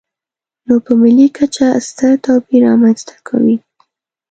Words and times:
نو 0.67 0.75
په 0.85 0.91
ملي 1.01 1.27
کچه 1.37 1.65
ستر 1.87 2.11
توپیر 2.25 2.61
رامنځته 2.67 3.15
کوي. 3.27 3.57